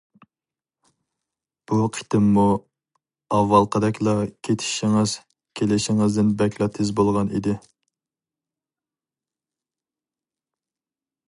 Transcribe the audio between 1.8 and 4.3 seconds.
قېتىممۇ ئاۋۋالقىدەكلا